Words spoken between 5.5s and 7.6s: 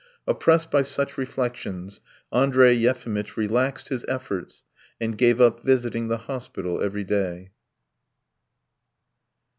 visiting the hospital every day.